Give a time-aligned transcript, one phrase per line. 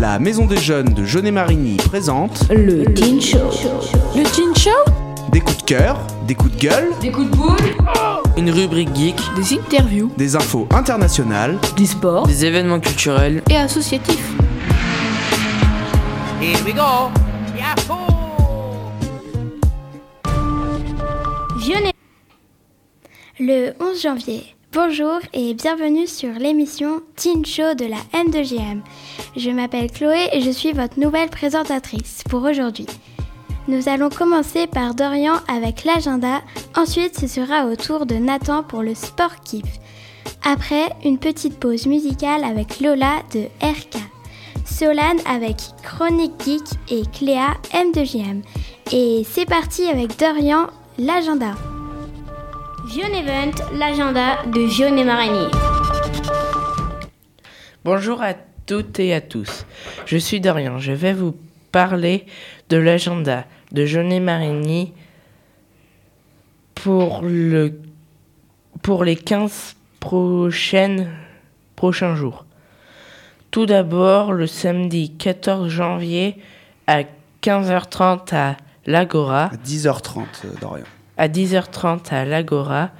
[0.00, 3.38] La Maison des Jeunes de Jeunet-Marigny présente Le Teen Show.
[4.16, 4.70] Le Teen Show?
[5.32, 7.56] Des coups de cœur, des coups de gueule, Des coups de boule
[8.36, 11.58] Une rubrique geek, Des interviews des infos internationales.
[11.76, 12.26] Du sport.
[12.26, 13.42] des événements culturels.
[13.50, 14.32] et associatifs.
[16.40, 17.10] Here we go.
[17.56, 18.00] Yahoo!
[21.58, 21.92] Vionnet.
[23.38, 24.54] Le 11 janvier.
[24.74, 28.80] Bonjour et bienvenue sur l'émission Teen Show de la M2GM.
[29.36, 32.86] Je m'appelle Chloé et je suis votre nouvelle présentatrice pour aujourd'hui.
[33.68, 36.42] Nous allons commencer par Dorian avec l'agenda,
[36.76, 39.78] ensuite ce sera au tour de Nathan pour le sport kiff.
[40.44, 44.02] Après, une petite pause musicale avec Lola de RK.
[44.66, 48.42] Solane avec Chronique Geek et Cléa M2JM.
[48.90, 50.66] Et c'est parti avec Dorian,
[50.98, 51.54] l'agenda.
[52.86, 55.46] Vion Event, l'agenda de Vion et Marigny.
[57.82, 58.34] Bonjour à
[58.66, 59.64] toutes et à tous.
[60.04, 60.78] Je suis Dorian.
[60.78, 61.34] Je vais vous
[61.72, 62.26] parler
[62.68, 64.92] de l'agenda de Jeunet Marigny
[66.74, 67.80] pour, le,
[68.82, 71.10] pour les 15 prochaines,
[71.76, 72.44] prochains jours.
[73.50, 76.36] Tout d'abord, le samedi 14 janvier
[76.86, 77.02] à
[77.42, 79.44] 15h30 à l'Agora.
[79.44, 80.84] À 10h30, euh, Dorian.
[81.16, 82.90] À 10h30 à l'Agora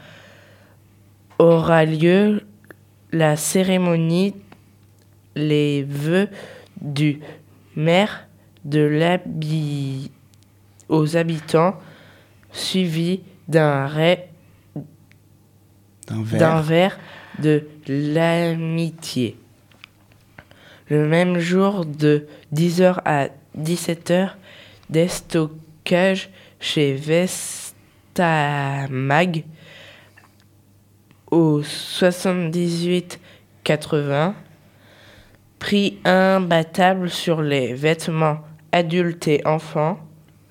[1.38, 2.42] aura lieu
[3.12, 4.34] la cérémonie
[5.34, 6.28] les vœux
[6.80, 7.20] du
[7.76, 8.26] maire
[8.64, 10.10] de l'habi
[10.88, 11.74] aux habitants
[12.52, 13.86] suivi d'un
[16.06, 16.62] d'un verre.
[16.62, 16.98] verre
[17.38, 19.36] de l'amitié.
[20.88, 23.28] Le même jour de 10h à
[23.58, 24.30] 17h,
[24.90, 26.94] des stockages chez
[28.14, 29.44] Vestamag
[31.30, 33.20] au 78
[33.64, 34.34] 80.
[35.58, 38.40] Prix imbattable sur les vêtements
[38.72, 39.98] adultes et enfants,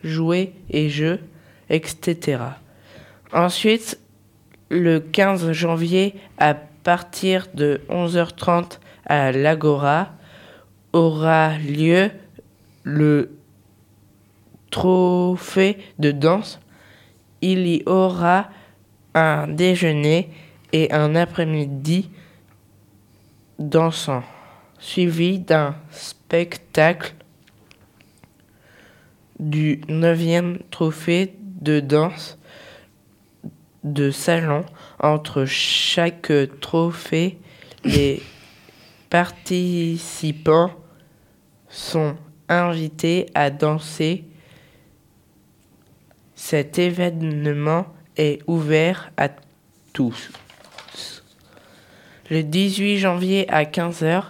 [0.03, 1.19] jouets et jeux,
[1.69, 2.41] etc.
[3.31, 3.99] Ensuite,
[4.69, 10.09] le 15 janvier, à partir de 11h30 à l'Agora,
[10.93, 12.09] aura lieu
[12.83, 13.31] le
[14.71, 16.59] trophée de danse.
[17.45, 18.47] Il y aura
[19.13, 20.29] un déjeuner
[20.71, 22.09] et un après-midi
[23.59, 24.23] dansant,
[24.79, 27.13] suivi d'un spectacle
[29.41, 32.39] du 9e trophée de danse
[33.83, 34.63] de salon.
[34.99, 36.31] Entre chaque
[36.61, 37.39] trophée,
[37.83, 38.23] les
[39.09, 40.71] participants
[41.67, 42.15] sont
[42.47, 44.23] invités à danser.
[46.45, 47.87] Cet événement
[48.17, 49.29] est ouvert à
[49.93, 50.29] tous.
[52.29, 54.25] Le 18 janvier à 15h,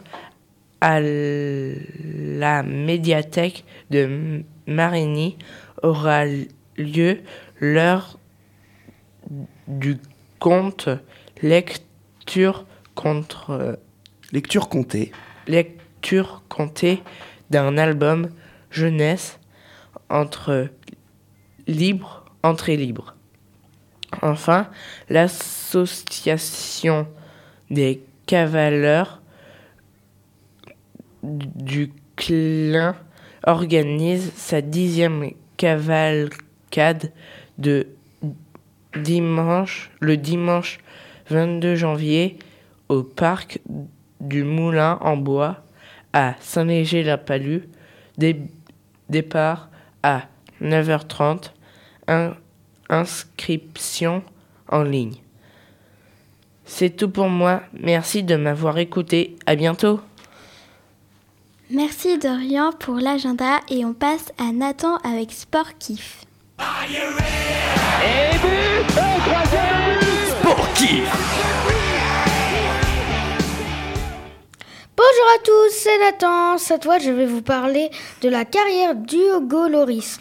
[0.80, 5.40] à la médiathèque de Marigny
[5.82, 6.26] aura
[6.78, 7.22] lieu
[7.60, 8.20] l'heure
[9.68, 9.98] du
[10.38, 10.90] conte
[11.42, 13.80] lecture contre
[14.32, 15.12] Lecture comptée.
[15.48, 17.02] lecture comptée
[17.50, 18.30] d'un album
[18.70, 19.40] jeunesse
[20.10, 20.70] entre
[21.68, 23.16] libre, entrée libre.
[24.22, 24.68] Enfin,
[25.10, 27.08] l'association
[27.70, 29.22] des cavaleurs
[31.24, 32.96] du Clin
[33.46, 37.12] organise sa dixième cavalcade
[37.58, 37.88] de
[38.96, 40.78] dimanche, le dimanche
[41.30, 42.38] 22 janvier
[42.90, 43.60] au parc
[44.20, 45.64] du Moulin en Bois
[46.14, 47.64] à Saint-Léger-la-Palue.
[48.18, 48.42] Dé-
[49.10, 49.70] départ
[50.04, 50.28] à
[50.64, 51.52] 9h30.
[52.08, 52.34] In-
[52.90, 54.24] inscription
[54.70, 55.16] en ligne.
[56.66, 57.62] C'est tout pour moi.
[57.74, 59.36] Merci de m'avoir écouté.
[59.46, 60.00] À bientôt.
[61.70, 66.24] Merci Dorian pour l'agenda et on passe à Nathan avec Sport Kiff.
[74.96, 76.58] Bonjour à tous, c'est Nathan.
[76.58, 77.90] Cette fois, je vais vous parler
[78.22, 80.20] de la carrière d'Hugo Loris.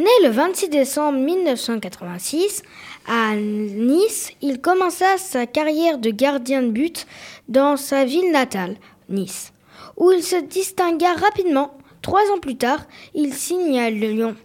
[0.00, 2.62] Né le 26 décembre 1986
[3.06, 7.06] à Nice, il commença sa carrière de gardien de but
[7.50, 8.76] dans sa ville natale,
[9.10, 9.52] Nice,
[9.98, 11.76] où il se distingua rapidement.
[12.00, 14.36] Trois ans plus tard, il signe à Lyon.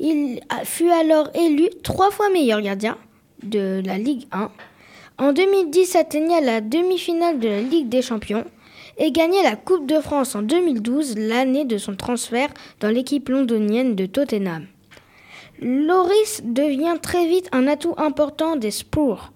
[0.00, 2.98] Il fut alors élu trois fois meilleur gardien
[3.44, 4.50] de la Ligue 1.
[5.18, 8.44] En 2010, atteignit la demi-finale de la Ligue des Champions
[8.98, 12.48] et gagna la Coupe de France en 2012, l'année de son transfert
[12.80, 14.66] dans l'équipe londonienne de Tottenham.
[15.60, 19.30] Loris devient très vite un atout important des Spurs,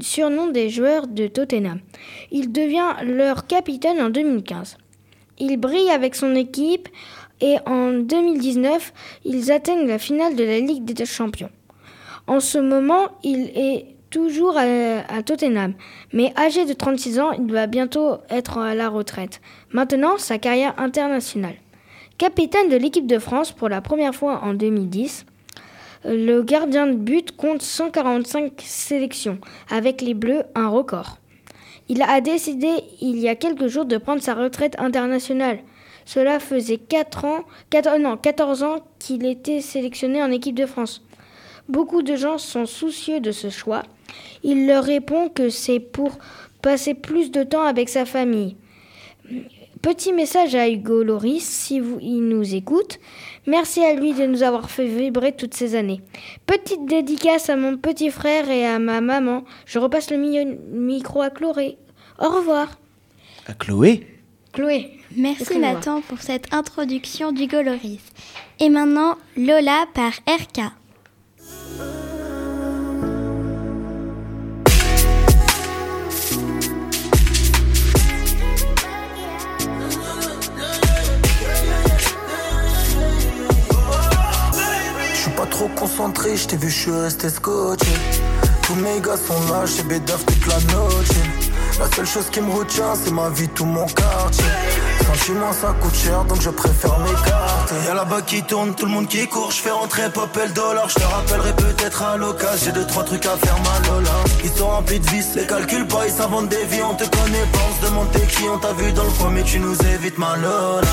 [0.00, 1.78] surnom des joueurs de Tottenham.
[2.32, 4.78] Il devient leur capitaine en 2015.
[5.38, 6.88] il brille avec son équipe
[7.40, 8.92] et en 2019,
[9.24, 11.50] ils atteignent la finale de la Ligue des Champions.
[12.26, 15.74] En ce moment, il est toujours à, Tottenham,
[16.12, 19.40] mais âgé de 36 ans, il va bientôt être à la retraite.
[19.70, 21.54] Maintenant, sa carrière internationale.
[22.18, 25.26] Capitaine de l'équipe de France pour la première fois en 2010,
[26.04, 29.38] le gardien de but compte 145 sélections,
[29.70, 31.18] avec les Bleus un record.
[31.88, 32.68] Il a décidé
[33.00, 35.58] il y a quelques jours de prendre sa retraite internationale.
[36.04, 41.04] Cela faisait 4 ans, 4, non, 14 ans qu'il était sélectionné en équipe de France.
[41.68, 43.82] Beaucoup de gens sont soucieux de ce choix.
[44.42, 46.18] Il leur répond que c'est pour
[46.62, 48.56] passer plus de temps avec sa famille.
[49.82, 52.98] Petit message à Hugo Loris, si vous, il nous écoute.
[53.46, 56.00] Merci à lui de nous avoir fait vibrer toutes ces années.
[56.46, 59.44] Petite dédicace à mon petit frère et à ma maman.
[59.66, 61.78] Je repasse le mi- micro à Chloé.
[62.18, 62.68] Au revoir.
[63.46, 64.06] À Chloé
[64.52, 64.90] Chloé.
[65.16, 65.58] Merci.
[65.58, 68.00] Nathan pour cette introduction du Goloris.
[68.58, 70.60] Et maintenant, Lola par RK.
[85.60, 87.92] Trop concentré, je t'ai vu, je suis resté scotché.
[88.62, 91.08] Tous mes gars sont là, j'ai bédaf toute la noche.
[91.78, 94.44] La seule chose qui me retient, c'est ma vie, tout mon quartier.
[95.06, 97.74] Sentiment, ça coûte cher, donc je préfère m'écarter.
[97.86, 100.52] Y'a là-bas qui tourne, tout le monde qui court, je fais rentrer pop et le
[100.52, 100.88] dollar.
[100.88, 104.10] Je te rappellerai peut-être à l'occasion, j'ai deux, trois trucs à faire mal Lola.
[104.44, 107.46] Ils sont remplis de vices, les calculs pas, ils s'inventent des vies, on te connaît
[107.52, 109.76] pas, on se demande t'es qui, on t'a vu dans le coin, mais tu nous
[109.94, 110.88] évites ma Lola.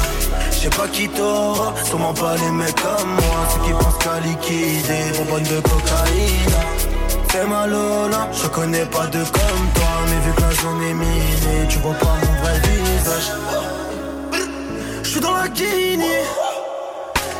[0.52, 4.20] Je sais pas qui t'aura, sûrement pas les mecs comme moi, ceux qui pensent qu'à
[4.20, 6.88] liquider, bonbonne de cocaïne.
[7.32, 10.94] C'est ma Lola, je connais pas de comme toi, mais vu que la zone est
[10.94, 12.17] minée, tu vois pas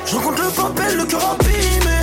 [0.06, 1.98] Je rencontre le papel, le cœur abîmé.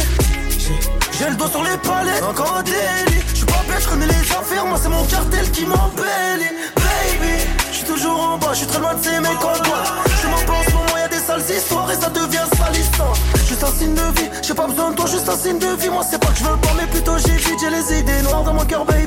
[1.19, 3.23] J'ai- le doigt sur les palettes, encore un délit.
[3.31, 6.53] Je suis pas bête, je connais les affaires, moi c'est mon cartel qui m'embellit.
[6.77, 7.37] Baby,
[7.71, 9.85] je suis toujours en bas, je suis très loin de ces mecs en bois.
[10.23, 13.13] Je m'en pense, moment, y a des sales histoires et ça devient salissant.
[13.49, 15.89] Juste un signe de vie, j'ai pas besoin de toi, juste un signe de vie.
[15.89, 18.43] Moi c'est pas que je veux pas, mais plutôt j'ai vite, j'ai les idées noires
[18.43, 19.07] dans mon cœur, baby.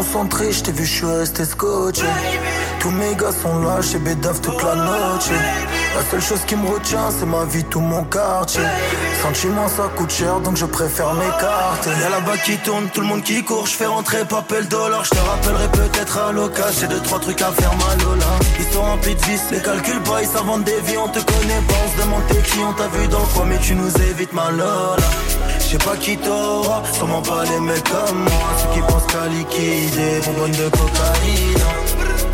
[0.00, 1.42] Concentré, je t'ai vu, je suis resté.
[2.80, 5.28] Tous mes gars sont là, chez Bédaf toute la noche.
[5.94, 8.62] La seule chose qui me retient, c'est ma vie, tout mon quartier.
[9.22, 11.90] Sentiment, ça coûte cher, donc je préfère m'écarter.
[12.00, 15.04] Y'a là-bas qui tourne, tout le monde qui court, je fais rentrer papel dollar.
[15.04, 18.32] Je te rappellerai peut-être à l'occasion, j'ai deux, trois trucs à faire mal Lola.
[18.58, 21.62] Ils sont remplis de vices, les calculs pas, ils s'inventent des vies, on te connaît
[21.68, 24.50] pas, on se demande qui, on t'a vu dans coin, mais tu nous évites ma
[24.50, 24.96] Lola.
[25.70, 29.28] Je sais pas qui t'aura, sûrement pas les mecs comme moi, ceux qui pensent qu'à
[29.28, 31.64] liquider, bonbonne de cocaïne.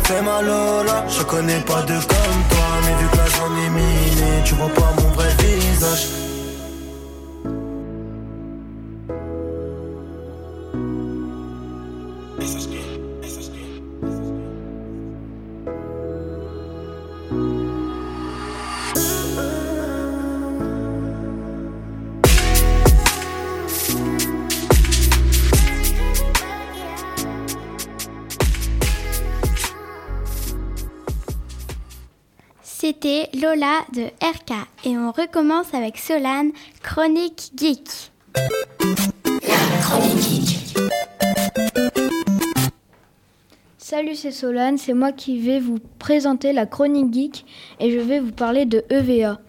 [0.05, 3.69] Fais ma Lola, je connais pas de comme toi, mais vu que la zone est
[3.69, 6.26] minée, tu vois pas mon vrai visage.
[32.99, 34.53] C'était Lola de RK
[34.85, 36.51] et on recommence avec Solane,
[36.81, 38.11] Chronique Geek.
[43.77, 47.45] Salut, c'est Solane, c'est moi qui vais vous présenter la chronique geek
[47.79, 49.39] et je vais vous parler de EVA.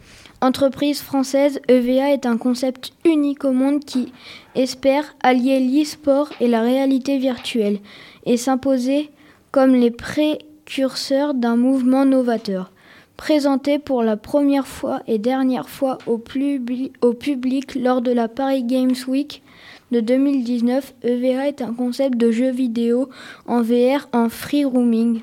[0.42, 4.12] Entreprise française, EVA est un concept unique au monde qui
[4.56, 7.78] espère allier l'e-sport et la réalité virtuelle
[8.26, 9.10] et s'imposer
[9.52, 12.72] comme les précurseurs d'un mouvement novateur.
[13.18, 18.28] Présenté pour la première fois et dernière fois au, publi- au public lors de la
[18.28, 19.42] Paris Games Week
[19.90, 23.08] de 2019, EVA est un concept de jeu vidéo
[23.46, 25.20] en VR en free roaming,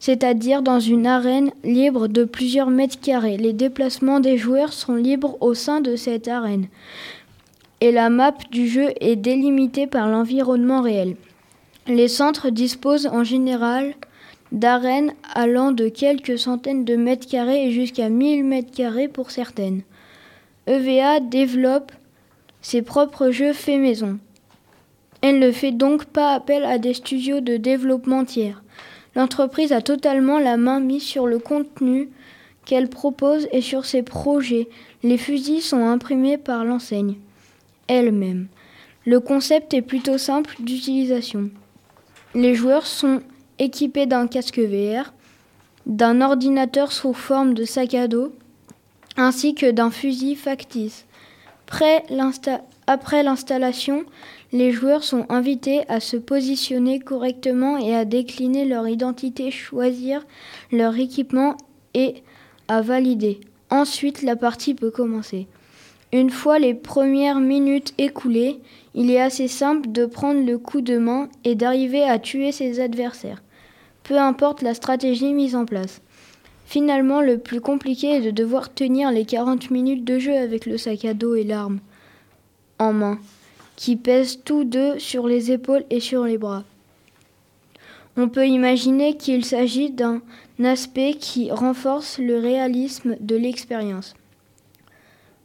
[0.00, 3.38] c'est-à-dire dans une arène libre de plusieurs mètres carrés.
[3.38, 6.66] Les déplacements des joueurs sont libres au sein de cette arène
[7.80, 11.16] et la map du jeu est délimitée par l'environnement réel.
[11.86, 13.94] Les centres disposent en général
[14.54, 19.82] d'arènes allant de quelques centaines de mètres carrés et jusqu'à 1000 mètres carrés pour certaines.
[20.66, 21.92] EVA développe
[22.62, 24.18] ses propres jeux faits maison.
[25.20, 28.62] Elle ne fait donc pas appel à des studios de développement tiers.
[29.14, 32.08] L'entreprise a totalement la main mise sur le contenu
[32.64, 34.68] qu'elle propose et sur ses projets.
[35.02, 37.16] Les fusils sont imprimés par l'enseigne
[37.88, 38.46] elle-même.
[39.04, 41.50] Le concept est plutôt simple d'utilisation.
[42.34, 43.20] Les joueurs sont
[43.64, 45.12] équipés d'un casque VR
[45.86, 48.32] d'un ordinateur sous forme de sac à dos,
[49.16, 51.04] ainsi que d'un fusil factice.
[52.86, 54.04] Après l'installation,
[54.52, 60.24] les joueurs sont invités à se positionner correctement et à décliner leur identité, choisir
[60.70, 61.56] leur équipement
[61.94, 62.22] et
[62.68, 63.40] à valider.
[63.70, 65.48] Ensuite, la partie peut commencer.
[66.12, 68.60] Une fois les premières minutes écoulées,
[68.94, 72.78] il est assez simple de prendre le coup de main et d'arriver à tuer ses
[72.78, 73.42] adversaires,
[74.04, 76.00] peu importe la stratégie mise en place.
[76.66, 80.78] Finalement, le plus compliqué est de devoir tenir les 40 minutes de jeu avec le
[80.78, 81.80] sac à dos et l'arme
[82.78, 83.18] en main,
[83.76, 86.64] qui pèsent tous deux sur les épaules et sur les bras.
[88.16, 90.22] On peut imaginer qu'il s'agit d'un
[90.62, 94.14] aspect qui renforce le réalisme de l'expérience.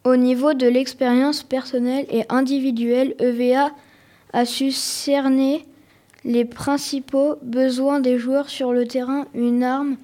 [0.03, 3.71] Au niveau de l'expérience personnelle et individuelle, EVA
[4.33, 5.65] a su cerner
[6.23, 9.25] les principaux besoins des joueurs sur le terrain.
[9.33, 9.97] Une arme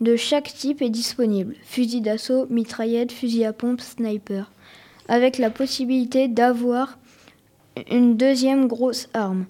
[0.00, 4.50] de chaque type est disponible fusil d'assaut, mitraillette, fusil à pompe, sniper
[5.08, 6.98] avec la possibilité d'avoir
[7.90, 9.46] une deuxième grosse arme.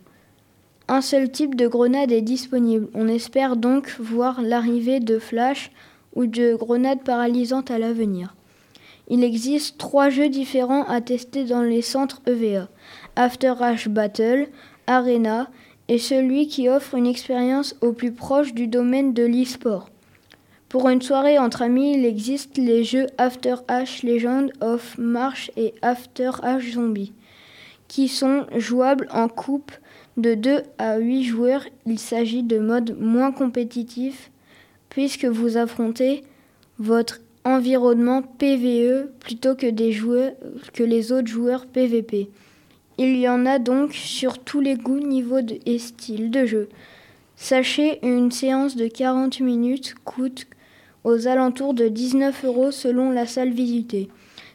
[0.88, 2.88] Un seul type de grenade est disponible.
[2.94, 5.70] On espère donc voir l'arrivée de flash
[6.14, 8.34] ou de grenades paralysantes à l'avenir.
[9.08, 12.68] Il existe trois jeux différents à tester dans les centres EVA.
[13.16, 14.48] After Rush Battle,
[14.86, 15.48] Arena
[15.92, 19.90] et celui qui offre une expérience au plus proche du domaine de l'e-sport.
[20.70, 25.74] Pour une soirée entre amis, il existe les jeux After Ash Legend of March et
[25.82, 27.12] After Ash Zombie,
[27.88, 29.70] qui sont jouables en coupe
[30.16, 31.66] de 2 à 8 joueurs.
[31.84, 34.30] Il s'agit de modes moins compétitifs
[34.88, 36.22] puisque vous affrontez
[36.78, 39.66] votre environnement PVE plutôt que
[40.84, 42.30] les autres joueurs PVP.
[42.98, 46.68] Il y en a donc sur tous les goûts, niveaux de- et styles de jeu.
[47.36, 50.46] Sachez, une séance de 40 minutes coûte
[51.04, 54.08] aux alentours de 19 euros selon la salle visitée.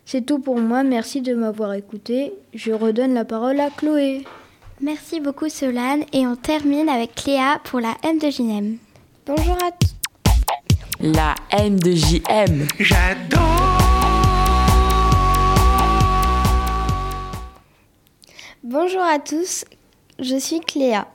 [0.06, 2.32] C'est tout pour moi, merci de m'avoir écouté.
[2.53, 4.24] Je redonne la parole à Chloé.
[4.79, 8.77] Merci beaucoup Solane et on termine avec Cléa pour la M de JM.
[9.25, 9.96] Bonjour à tous.
[11.01, 12.67] La M de JM.
[18.69, 19.63] Bonjour à tous,
[20.19, 21.07] je suis Cléa.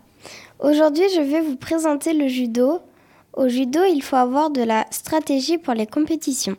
[0.58, 2.78] Aujourd'hui, je vais vous présenter le judo.
[3.34, 6.56] Au judo, il faut avoir de la stratégie pour les compétitions.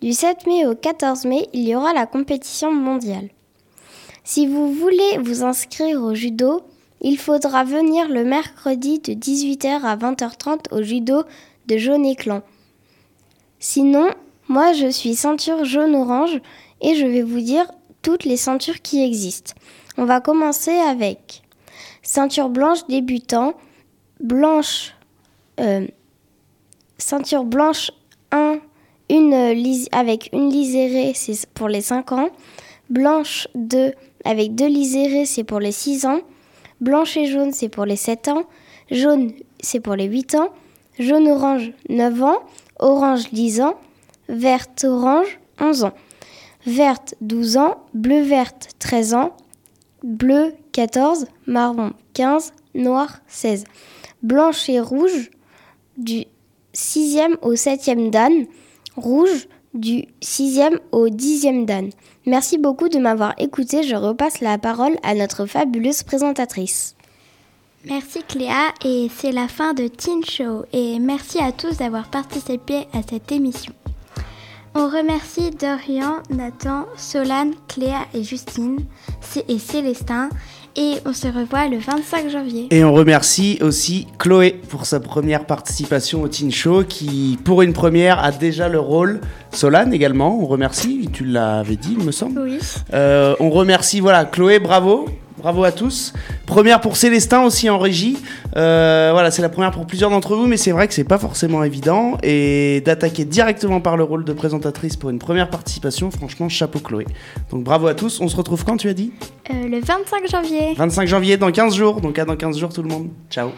[0.00, 3.28] Du 7 mai au 14 mai, il y aura la compétition mondiale.
[4.24, 6.62] Si vous voulez vous inscrire au judo,
[7.00, 11.22] il faudra venir le mercredi de 18h à 20h30 au judo
[11.68, 12.42] de Jaune-Éclan.
[13.60, 14.08] Sinon,
[14.48, 16.40] moi je suis ceinture jaune-orange
[16.80, 17.70] et je vais vous dire
[18.02, 19.54] toutes les ceintures qui existent.
[20.00, 21.42] On va commencer avec
[22.02, 23.54] ceinture blanche débutant,
[24.20, 24.94] blanche,
[25.58, 25.86] euh,
[26.98, 27.90] ceinture blanche
[28.30, 28.58] 1,
[29.10, 32.30] une lis- avec une lisérée, c'est pour les 5 ans,
[32.90, 33.92] blanche 2
[34.24, 36.20] avec deux lisérées, c'est pour les 6 ans,
[36.80, 38.44] blanche et jaune, c'est pour les 7 ans,
[38.92, 40.50] jaune, c'est pour les 8 ans,
[41.00, 42.38] jaune-orange, 9 ans,
[42.78, 43.74] orange, 10 ans,
[44.28, 45.92] verte-orange, 11 ans,
[46.66, 49.32] verte, 12 ans, bleu-verte, 13 ans,
[50.02, 53.64] bleu 14, marron 15, noir 16.
[54.22, 55.30] Blanche et rouge
[55.96, 56.24] du
[56.74, 58.46] 6e au 7e dan,
[58.96, 61.90] rouge du 6e au 10e dan.
[62.26, 66.94] Merci beaucoup de m'avoir écouté, je repasse la parole à notre fabuleuse présentatrice.
[67.84, 72.86] Merci Cléa et c'est la fin de Teen Show et merci à tous d'avoir participé
[72.92, 73.72] à cette émission.
[74.80, 78.78] On remercie Dorian, Nathan, Solane, Cléa et Justine
[79.48, 80.28] et Célestin
[80.76, 82.68] et on se revoit le 25 janvier.
[82.70, 87.72] Et on remercie aussi Chloé pour sa première participation au Teen Show qui, pour une
[87.72, 89.20] première, a déjà le rôle.
[89.50, 92.38] Solane également, on remercie, tu l'avais dit, il me semble.
[92.38, 92.60] Oui.
[92.94, 95.08] Euh, on remercie, voilà, Chloé, bravo.
[95.38, 96.12] Bravo à tous.
[96.46, 98.18] Première pour Célestin aussi en régie.
[98.56, 101.18] Euh, voilà, c'est la première pour plusieurs d'entre vous, mais c'est vrai que c'est pas
[101.18, 102.18] forcément évident.
[102.22, 107.06] Et d'attaquer directement par le rôle de présentatrice pour une première participation, franchement, chapeau Chloé.
[107.50, 108.20] Donc bravo à tous.
[108.20, 109.12] On se retrouve quand tu as dit?
[109.50, 110.74] Euh, le 25 janvier.
[110.76, 112.00] 25 janvier, dans 15 jours.
[112.00, 113.08] Donc à dans 15 jours tout le monde.
[113.30, 113.50] Ciao.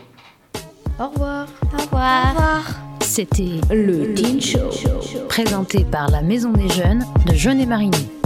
[0.99, 1.47] Au revoir.
[1.73, 2.65] Au revoir.
[3.01, 4.59] C'était le Teen Show,
[5.29, 8.20] présenté par la Maison des Jeunes de Jeunet-Marigny.